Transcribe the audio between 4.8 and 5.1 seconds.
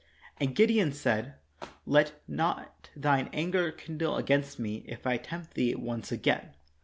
if